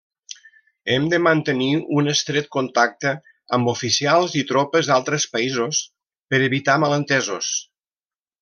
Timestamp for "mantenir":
1.25-1.67